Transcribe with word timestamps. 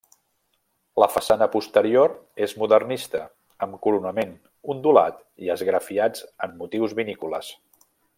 La 1.01 1.07
façana 1.15 1.47
posterior 1.55 2.15
és 2.45 2.55
modernista, 2.61 3.21
amb 3.67 3.77
coronament 3.83 4.33
ondulat 4.75 5.21
i 5.45 5.53
esgrafiats 5.57 6.25
amb 6.47 6.59
motius 6.63 6.97
vinícoles. 7.03 7.53